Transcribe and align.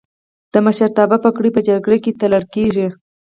د 0.53 0.55
مشرتابه 0.65 1.17
پګړۍ 1.23 1.51
په 1.55 1.61
جرګه 1.67 1.97
کې 2.03 2.17
تړل 2.19 2.43
کیږي. 2.53 2.87